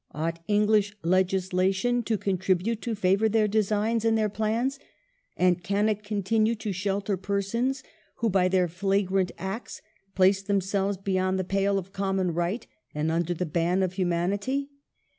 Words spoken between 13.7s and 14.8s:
of humanity